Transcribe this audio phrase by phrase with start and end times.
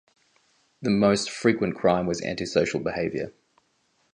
[0.81, 3.31] The most frequent crime was anti-social behaviour.